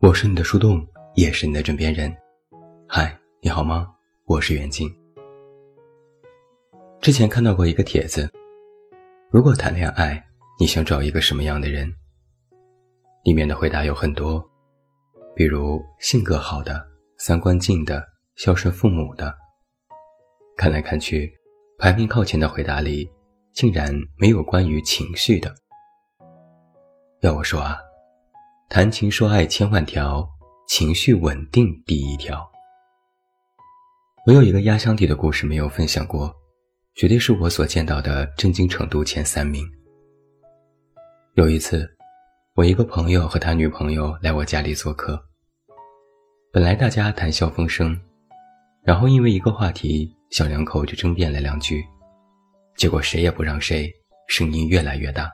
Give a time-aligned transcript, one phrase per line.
[0.00, 2.16] 我是你的树洞，也是你的枕边人。
[2.86, 3.92] 嗨，你好吗？
[4.26, 4.88] 我是袁静。
[7.00, 8.30] 之前看到过一个帖子，
[9.28, 10.24] 如果谈恋爱，
[10.60, 11.92] 你想找一个什么样的人？
[13.24, 14.40] 里面的回答有很多，
[15.34, 16.80] 比如性格好的、
[17.16, 18.00] 三观近的、
[18.36, 19.36] 孝顺父母的。
[20.56, 21.28] 看来看去，
[21.76, 23.10] 排名靠前的回答里，
[23.52, 25.52] 竟然没有关于情绪的。
[27.20, 27.80] 要我说啊。
[28.70, 30.28] 谈情说爱千万条，
[30.68, 32.46] 情绪稳定第一条。
[34.26, 36.30] 我有一个压箱底的故事没有分享过，
[36.94, 39.66] 绝对是我所见到的震惊程度前三名。
[41.32, 41.88] 有一次，
[42.56, 45.18] 我一个朋友和他女朋友来我家里做客，
[46.52, 47.98] 本来大家谈笑风生，
[48.84, 51.82] 然后因为一个话题，小两口就争辩了两句，
[52.76, 53.90] 结果谁也不让谁，
[54.26, 55.32] 声音越来越大。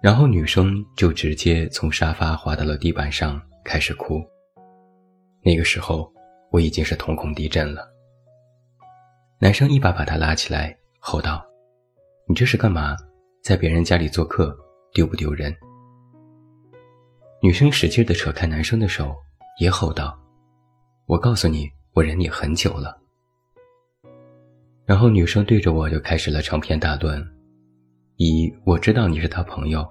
[0.00, 4.22] 然后女生就直接从沙发滑到了地板上，开始哭。
[5.42, 6.12] 那个时候
[6.52, 7.88] 我已经是瞳孔地震了。
[9.40, 11.44] 男生一把把她拉起来，吼道
[12.28, 12.96] ：“你这是干嘛？
[13.42, 14.56] 在别人家里做客，
[14.92, 15.54] 丢不丢人？”
[17.42, 19.16] 女生使劲地扯开男生的手，
[19.60, 20.16] 也吼道
[21.06, 23.00] ：“我告诉你，我忍你很久了。”
[24.86, 27.24] 然后女生对着我就开始了长篇大论。
[28.16, 29.82] 以我知道你是他朋友，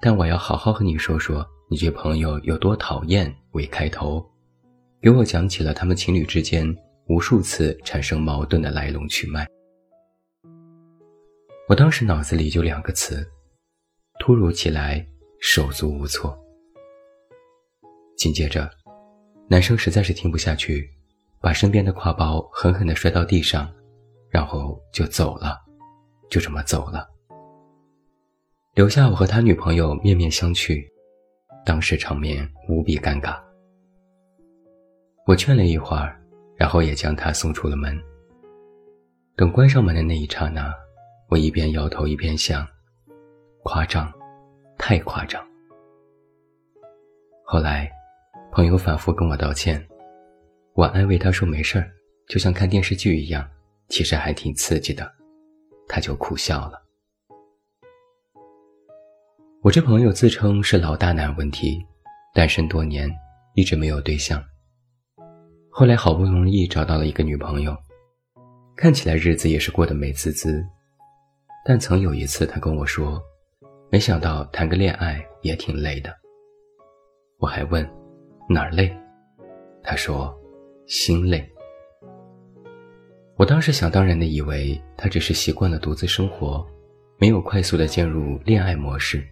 [0.00, 4.26] 但我要好好和你说说你这朋友有多讨厌为开头，
[4.98, 6.66] 给我讲起了他们情侣之间
[7.06, 9.46] 无数次产生矛盾的来龙去脉。
[11.68, 13.30] 我当时脑子里就两个词：
[14.18, 15.06] 突如其来，
[15.38, 16.34] 手足无措。
[18.16, 18.70] 紧接着，
[19.50, 20.90] 男生实在是听不下去，
[21.42, 23.70] 把身边的挎包狠狠地摔到地上，
[24.30, 25.60] 然后就走了，
[26.30, 27.10] 就这么走了。
[28.74, 30.84] 留下我和他女朋友面面相觑，
[31.64, 33.40] 当时场面无比尴尬。
[35.28, 36.20] 我劝了一会儿，
[36.56, 37.96] 然后也将他送出了门。
[39.36, 40.74] 等关上门的那一刹那，
[41.28, 42.66] 我一边摇头一边想：
[43.62, 44.12] 夸张，
[44.76, 45.40] 太夸张。
[47.44, 47.88] 后来，
[48.50, 49.80] 朋友反复跟我道歉，
[50.74, 51.88] 我安慰他说没事儿，
[52.26, 53.48] 就像看电视剧一样，
[53.88, 55.08] 其实还挺刺激的，
[55.86, 56.83] 他就苦笑了。
[59.64, 61.82] 我这朋友自称是老大难问题，
[62.34, 63.10] 单身多年，
[63.54, 64.44] 一直没有对象。
[65.70, 67.74] 后来好不容易找到了一个女朋友，
[68.76, 70.62] 看起来日子也是过得美滋滋。
[71.64, 73.18] 但曾有一次，他跟我说，
[73.90, 76.14] 没想到谈个恋爱也挺累的。
[77.38, 77.88] 我还问
[78.50, 78.94] 哪儿累，
[79.82, 80.30] 他说
[80.86, 81.42] 心累。
[83.36, 86.62] 我当时想当然的以为他只是习惯了独自生活，
[87.16, 89.26] 没有快速的进入恋爱模式。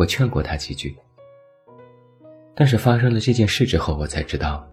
[0.00, 0.96] 我劝过他几句，
[2.54, 4.66] 但是发生了这件事之后，我才知道，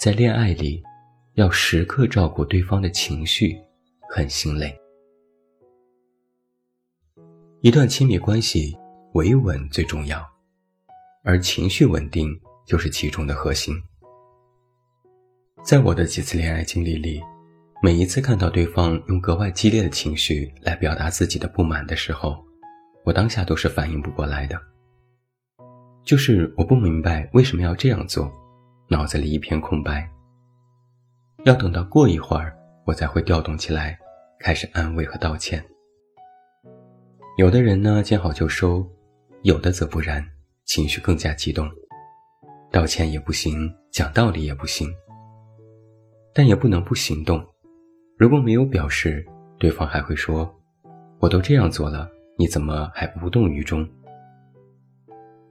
[0.00, 0.82] 在恋爱里，
[1.34, 3.56] 要时刻照顾对方的情绪，
[4.10, 4.76] 很心累。
[7.60, 8.76] 一段亲密关系，
[9.12, 10.20] 维稳最重要，
[11.22, 12.28] 而情绪稳定
[12.66, 13.80] 就是其中的核心。
[15.62, 17.22] 在我的几次恋爱经历里，
[17.80, 22.44] 每一次看到对方用格外激烈的情绪来表达自己的不满的时候，
[23.04, 24.60] 我当下都是反应不过来的，
[26.04, 28.30] 就是我不明白为什么要这样做，
[28.88, 30.08] 脑子里一片空白。
[31.44, 33.98] 要等到过一会儿，我才会调动起来，
[34.38, 35.64] 开始安慰和道歉。
[37.36, 38.88] 有的人呢见好就收，
[39.42, 40.24] 有的则不然，
[40.64, 41.68] 情绪更加激动，
[42.70, 44.88] 道歉也不行，讲道理也不行，
[46.32, 47.44] 但也不能不行动。
[48.16, 49.26] 如果没有表示，
[49.58, 50.48] 对方还会说
[51.18, 52.08] ：“我都这样做了。”
[52.38, 53.88] 你怎么还无动于衷？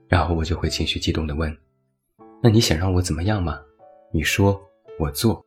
[0.08, 1.56] 然后我就会情绪激动地问
[2.42, 3.60] ：“那你想让我怎么样吗？
[4.12, 4.60] 你说，
[4.98, 5.42] 我做。”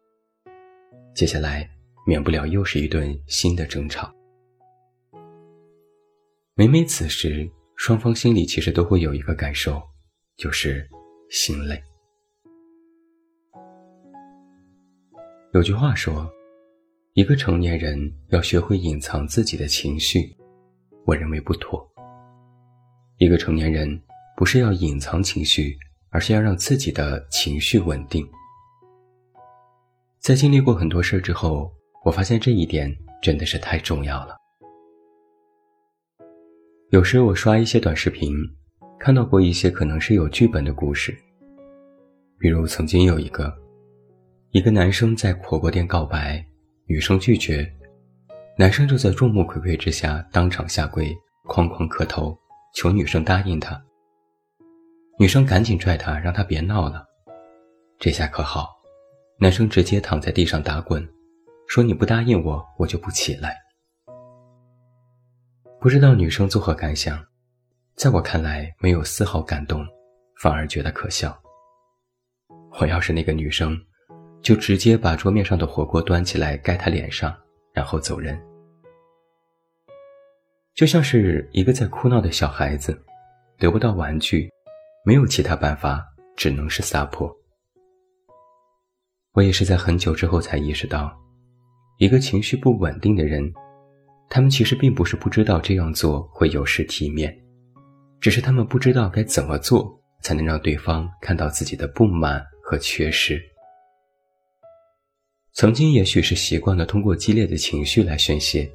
[1.13, 1.69] 接下来
[2.07, 4.11] 免不了又是一顿新的争吵。
[6.55, 9.81] 每每此时，双方心里其实都会有一个感受，
[10.37, 10.89] 就是
[11.29, 11.79] 心累。
[15.53, 16.29] 有句话说
[17.13, 20.35] ：“一个成年人要学会隐藏自己的情绪。”
[21.05, 21.87] 我认为不妥。
[23.17, 24.01] 一个成年人
[24.35, 25.77] 不是要隐藏情绪，
[26.09, 28.27] 而是要让自己的情绪稳定。
[30.19, 31.71] 在经历过很多事之后，
[32.03, 34.35] 我发现这一点真的是太重要了。
[36.89, 38.35] 有时我刷一些短视频，
[38.99, 41.15] 看到过一些可能是有剧本的故事，
[42.39, 43.53] 比如曾经有一个，
[44.51, 46.43] 一个男生在火锅店告白，
[46.87, 47.71] 女生拒绝。
[48.57, 51.13] 男生就在众目睽睽之下当场下跪，
[51.43, 52.37] 哐哐磕头，
[52.73, 53.79] 求女生答应他。
[55.19, 57.05] 女生赶紧拽他，让他别闹了。
[57.99, 58.69] 这下可好，
[59.37, 61.05] 男生直接躺在地上打滚，
[61.67, 63.57] 说：“你不答应我，我就不起来。”
[65.81, 67.21] 不知道女生作何感想，
[67.97, 69.85] 在我看来没有丝毫感动，
[70.41, 71.37] 反而觉得可笑。
[72.79, 73.77] 我要是那个女生，
[74.41, 77.35] 就直接把桌面上的火锅端起来盖他脸上，
[77.75, 78.41] 然后走人。
[80.73, 82.99] 就像是一个在哭闹的小孩子，
[83.59, 84.49] 得不到玩具，
[85.05, 86.03] 没有其他办法，
[86.35, 87.31] 只能是撒泼。
[89.33, 91.15] 我也是在很久之后才意识到，
[91.97, 93.53] 一个情绪不稳定的人，
[94.29, 97.37] 他们其实并不是不知道这样做会有失体面，
[98.19, 103.41] 只是他们不知道该怎么做才能让对方看到自己的不满和缺失。
[105.55, 108.69] 曾经也许是习惯了通过激烈的情绪来宣泄。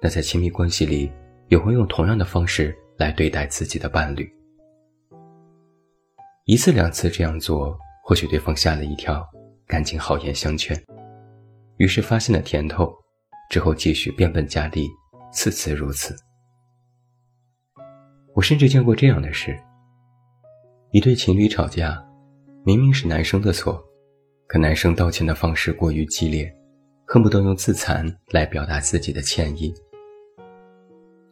[0.00, 1.10] 那在亲密关系里，
[1.48, 4.32] 也会用同样的方式来对待自己的伴侣。
[6.44, 9.26] 一次两次这样做，或许对方吓了一跳，
[9.66, 10.80] 赶紧好言相劝，
[11.78, 12.94] 于是发现了甜头，
[13.50, 14.88] 之后继续变本加厉，
[15.32, 16.14] 次次如此。
[18.32, 19.58] 我甚至见过这样的事：
[20.92, 22.00] 一对情侣吵架，
[22.64, 23.84] 明明是男生的错，
[24.46, 26.54] 可男生道歉的方式过于激烈，
[27.04, 29.74] 恨不得用自残来表达自己的歉意。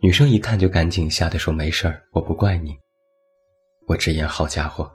[0.01, 2.77] 女生一看就赶紧吓得说：“没事儿，我不怪你。”
[3.87, 4.91] 我直言：“好家伙，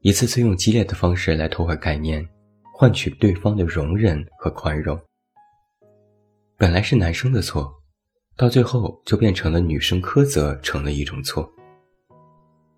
[0.00, 2.26] 一次次用激烈的方式来破坏概念，
[2.72, 4.98] 换取对方的容忍和宽容。
[6.56, 7.70] 本来是男生的错，
[8.36, 11.50] 到最后就变成了女生苛责成了一种错。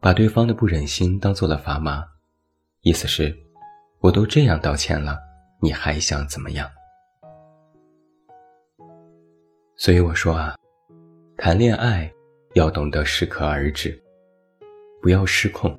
[0.01, 2.05] 把对方的不忍心当做了砝码，
[2.83, 3.37] 意思是，
[4.01, 5.19] 我都这样道歉了，
[5.61, 6.69] 你还想怎么样？
[9.77, 10.55] 所以我说啊。”
[11.41, 12.13] 谈恋爱
[12.55, 13.97] 要懂得适可而止，
[15.01, 15.79] 不要失控，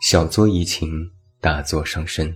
[0.00, 0.88] 小作怡情，
[1.38, 2.34] 大作伤身。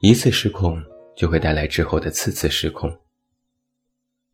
[0.00, 0.82] 一次失控
[1.14, 2.90] 就会带来之后的次次失控。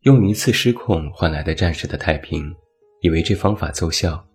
[0.03, 2.55] 用一次失控换来的暂时的太平，
[3.01, 4.25] 以为这方法奏效，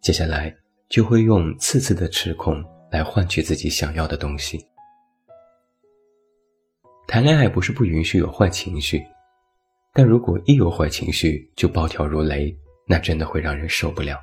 [0.00, 0.52] 接下来
[0.88, 2.60] 就会用次次的失控
[2.94, 4.64] 来换取自己想要的东西。
[7.08, 9.02] 谈恋爱不是不允许有坏情绪。
[9.92, 12.56] 但如果一有坏情绪就暴跳如雷，
[12.86, 14.16] 那真的会让人受不了。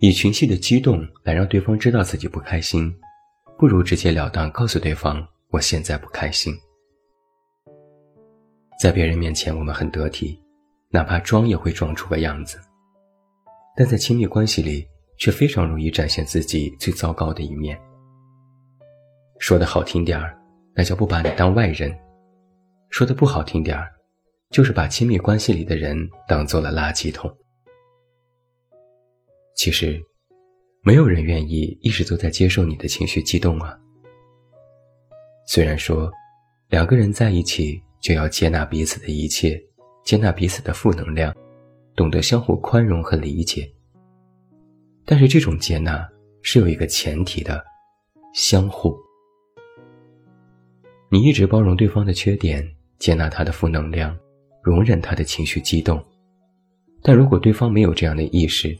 [0.00, 2.94] 以情绪的激动来让对方知道自己不开心，
[3.58, 6.54] 不如直截了当告诉对方我现在不开心。
[8.78, 10.38] 在别人面前我们很得体，
[10.90, 12.58] 哪怕装也会装出个样子，
[13.76, 14.86] 但在亲密关系里
[15.22, 17.80] 却非常容易展现自己最糟糕的一面。
[19.38, 20.36] 说的好听点儿，
[20.74, 21.96] 那叫不把你当外人。
[22.90, 23.88] 说的不好听点儿，
[24.50, 25.96] 就是把亲密关系里的人
[26.26, 27.32] 当做了垃圾桶。
[29.54, 30.02] 其实，
[30.82, 33.78] 没有人愿意一直都在接受你的情绪激动啊。
[35.46, 36.10] 虽然说，
[36.68, 39.56] 两个人在一起就要接纳彼此的一切，
[40.04, 41.32] 接纳彼此的负能量，
[41.94, 43.72] 懂得相互宽容和理解。
[45.04, 46.08] 但是这种接纳
[46.42, 47.62] 是有一个前提的，
[48.34, 48.96] 相互。
[51.10, 52.66] 你一直包容对方的缺点。
[52.98, 54.16] 接纳他的负能量，
[54.62, 56.00] 容忍他的情绪激动，
[57.02, 58.78] 但如果对方没有这样的意识，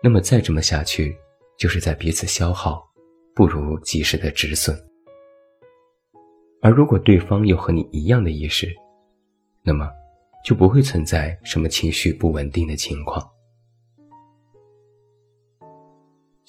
[0.00, 1.12] 那么再这么下去，
[1.58, 2.88] 就是在彼此消耗，
[3.34, 4.78] 不如及时的止损。
[6.62, 8.72] 而如果对方有和你一样的意识，
[9.64, 9.90] 那么
[10.44, 13.28] 就不会存在什么情绪不稳定的情况。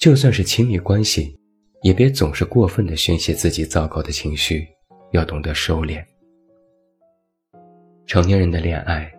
[0.00, 1.38] 就算是亲密关系，
[1.82, 4.66] 也别总是过分的宣泄自己糟糕的情绪，
[5.12, 6.02] 要懂得收敛。
[8.06, 9.12] 成年人的恋爱，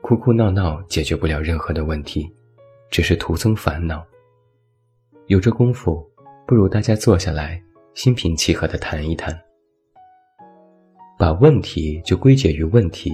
[0.00, 2.32] 哭哭闹闹解决不了任何的问题，
[2.88, 4.06] 只是徒增烦恼。
[5.26, 6.08] 有这功夫，
[6.46, 7.60] 不如大家坐下来，
[7.94, 9.36] 心平气和的谈一谈，
[11.18, 13.10] 把问题就归结于问题，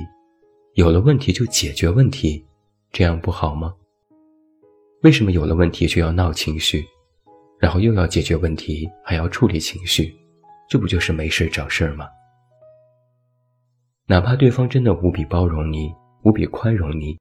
[0.75, 2.45] 有了问题就解决问题，
[2.93, 3.75] 这样不好吗？
[5.03, 6.85] 为什么有了问题就要闹情绪，
[7.59, 10.15] 然后又要解决问题，还要处理情绪，
[10.69, 12.09] 这不就是没事找事儿吗？
[14.07, 15.93] 哪怕对方真的无比包容你，
[16.25, 17.19] 无比宽容你，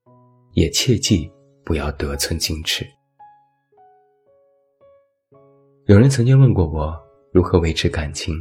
[0.53, 1.29] 也切记
[1.65, 2.85] 不要得寸进尺。
[5.87, 6.95] 有人曾经问过我
[7.33, 8.35] 如何维持感情，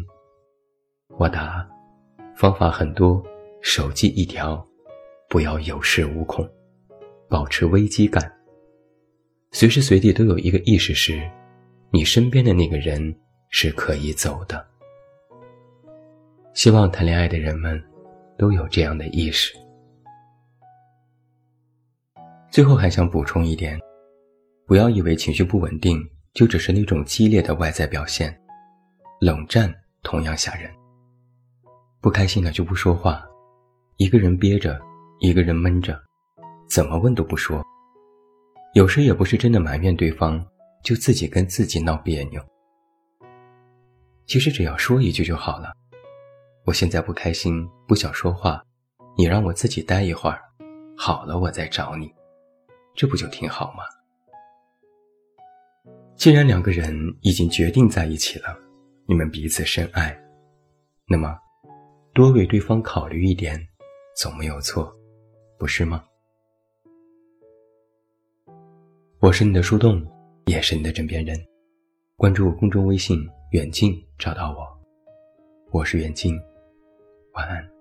[1.16, 1.66] 我答：
[2.36, 3.22] 方法很多，
[3.62, 4.64] 手记一条，
[5.28, 6.48] 不要有恃无恐，
[7.28, 8.32] 保持危机感，
[9.50, 11.20] 随时随地都有一个意识时，
[11.90, 13.14] 你身边的那个人
[13.50, 14.66] 是可以走的。
[16.54, 17.82] 希望谈恋爱的人们。
[18.38, 19.56] 都有这样的意识。
[22.50, 23.80] 最后还想补充一点，
[24.66, 28.38] 不要以为情绪不稳定就只是那种激烈的外在表现，
[29.20, 30.70] 冷战同样吓人。
[32.00, 33.26] 不开心了就不说话，
[33.96, 34.78] 一个人憋着，
[35.20, 35.98] 一个人闷着，
[36.68, 37.64] 怎么问都不说。
[38.74, 40.44] 有时也不是真的埋怨对方，
[40.86, 42.40] 就自己跟自己闹别扭。
[44.24, 45.72] 其实只要说一句就好了。
[46.64, 48.64] 我现在不开心，不想说话，
[49.18, 50.40] 你让我自己待一会儿，
[50.96, 52.14] 好了我再找你，
[52.94, 53.82] 这不就挺好吗？
[56.14, 58.56] 既然两个人已经决定在一起了，
[59.06, 60.16] 你们彼此深爱，
[61.08, 61.36] 那么
[62.14, 63.60] 多为对方考虑一点，
[64.16, 64.94] 总没有错，
[65.58, 66.04] 不是吗？
[69.18, 70.00] 我是你的树洞，
[70.46, 71.36] 也是你的枕边人。
[72.16, 73.18] 关注公众微信
[73.50, 74.64] “远近”，找到我。
[75.72, 76.40] 我是远近，
[77.34, 77.75] 晚安。